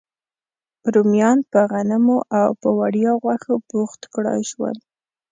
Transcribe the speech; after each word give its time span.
رومیان 0.93 1.37
په 1.51 1.59
غنمو 1.71 2.17
او 2.39 2.49
په 2.61 2.69
وړیا 2.79 3.11
غوښو 3.21 3.53
بوخت 3.69 4.01
کړای 4.13 4.41
شول. 4.51 4.75